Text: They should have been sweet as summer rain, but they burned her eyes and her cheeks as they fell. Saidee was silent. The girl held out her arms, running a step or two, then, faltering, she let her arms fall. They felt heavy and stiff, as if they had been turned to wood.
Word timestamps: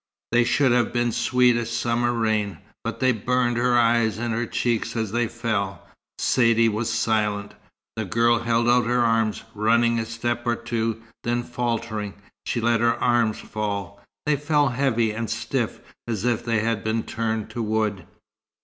They 0.31 0.43
should 0.45 0.71
have 0.71 0.91
been 0.91 1.11
sweet 1.11 1.55
as 1.57 1.69
summer 1.69 2.11
rain, 2.11 2.57
but 2.83 2.99
they 2.99 3.11
burned 3.11 3.57
her 3.57 3.77
eyes 3.77 4.17
and 4.17 4.33
her 4.33 4.47
cheeks 4.47 4.95
as 4.95 5.11
they 5.11 5.27
fell. 5.27 5.85
Saidee 6.17 6.69
was 6.69 6.91
silent. 6.91 7.53
The 7.95 8.05
girl 8.05 8.39
held 8.39 8.67
out 8.67 8.87
her 8.87 9.01
arms, 9.05 9.43
running 9.53 9.99
a 9.99 10.07
step 10.07 10.41
or 10.47 10.55
two, 10.55 11.03
then, 11.23 11.43
faltering, 11.43 12.15
she 12.47 12.59
let 12.59 12.81
her 12.81 12.95
arms 12.95 13.41
fall. 13.41 14.03
They 14.25 14.37
felt 14.37 14.73
heavy 14.73 15.11
and 15.11 15.29
stiff, 15.29 15.79
as 16.07 16.25
if 16.25 16.43
they 16.43 16.61
had 16.61 16.83
been 16.83 17.03
turned 17.03 17.51
to 17.51 17.61
wood. 17.61 18.07